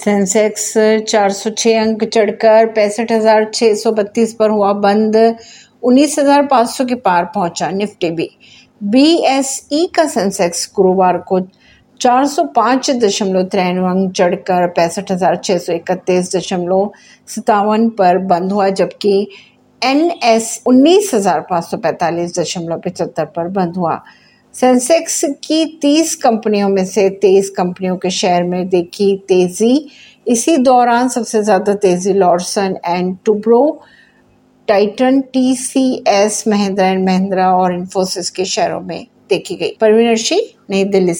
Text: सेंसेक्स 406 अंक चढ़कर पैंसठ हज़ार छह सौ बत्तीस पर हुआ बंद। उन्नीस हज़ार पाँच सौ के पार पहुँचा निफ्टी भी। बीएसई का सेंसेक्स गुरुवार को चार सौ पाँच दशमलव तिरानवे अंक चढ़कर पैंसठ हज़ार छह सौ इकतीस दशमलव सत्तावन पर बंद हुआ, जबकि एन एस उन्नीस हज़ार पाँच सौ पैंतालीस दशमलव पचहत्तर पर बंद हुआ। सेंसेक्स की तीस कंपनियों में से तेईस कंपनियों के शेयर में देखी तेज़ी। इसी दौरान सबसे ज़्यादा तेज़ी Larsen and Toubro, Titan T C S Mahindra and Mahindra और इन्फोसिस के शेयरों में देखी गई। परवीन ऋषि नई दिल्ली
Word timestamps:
सेंसेक्स 0.00 0.72
406 1.08 1.72
अंक 1.78 2.04
चढ़कर 2.04 2.66
पैंसठ 2.72 3.10
हज़ार 3.12 3.44
छह 3.54 3.74
सौ 3.74 3.90
बत्तीस 3.92 4.32
पर 4.34 4.50
हुआ 4.50 4.72
बंद। 4.82 5.16
उन्नीस 5.82 6.18
हज़ार 6.18 6.46
पाँच 6.46 6.68
सौ 6.68 6.84
के 6.84 6.94
पार 7.00 7.24
पहुँचा 7.34 7.68
निफ्टी 7.70 8.10
भी। 8.10 8.28
बीएसई 8.82 9.86
का 9.96 10.04
सेंसेक्स 10.08 10.70
गुरुवार 10.76 11.18
को 11.28 11.40
चार 12.00 12.26
सौ 12.26 12.44
पाँच 12.56 12.90
दशमलव 13.00 13.42
तिरानवे 13.44 13.88
अंक 13.90 14.12
चढ़कर 14.12 14.66
पैंसठ 14.76 15.12
हज़ार 15.12 15.36
छह 15.38 15.58
सौ 15.58 15.72
इकतीस 15.72 16.34
दशमलव 16.36 16.90
सत्तावन 17.28 17.88
पर 17.90 18.18
बंद 18.26 18.52
हुआ, 18.52 18.68
जबकि 18.70 19.28
एन 19.82 20.10
एस 20.24 20.62
उन्नीस 20.66 21.10
हज़ार 21.14 21.40
पाँच 21.50 21.64
सौ 21.64 21.76
पैंतालीस 21.78 22.38
दशमलव 22.38 22.80
पचहत्तर 22.86 23.24
पर 23.36 23.48
बंद 23.50 23.76
हुआ। 23.76 24.02
सेंसेक्स 24.54 25.24
की 25.44 25.64
तीस 25.82 26.14
कंपनियों 26.14 26.68
में 26.68 26.84
से 26.84 27.08
तेईस 27.20 27.50
कंपनियों 27.50 27.96
के 27.96 28.10
शेयर 28.10 28.42
में 28.42 28.68
देखी 28.68 29.16
तेज़ी। 29.28 29.88
इसी 30.26 30.56
दौरान 30.56 31.08
सबसे 31.08 31.42
ज़्यादा 31.42 31.74
तेज़ी 31.74 32.12
Larsen 32.12 32.76
and 32.86 33.16
Toubro, 33.24 33.80
Titan 34.68 35.20
T 35.32 35.54
C 35.56 36.04
S 36.08 36.44
Mahindra 36.48 36.86
and 36.86 37.04
Mahindra 37.06 37.50
और 37.54 37.74
इन्फोसिस 37.74 38.30
के 38.30 38.44
शेयरों 38.44 38.80
में 38.80 39.06
देखी 39.30 39.54
गई। 39.54 39.76
परवीन 39.80 40.12
ऋषि 40.12 40.40
नई 40.70 40.84
दिल्ली 40.84 41.14